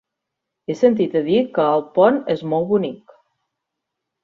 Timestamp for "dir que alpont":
1.27-2.19